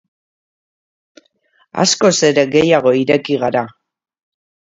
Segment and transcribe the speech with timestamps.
[1.83, 3.65] Askoz ere gehiago ireki gara.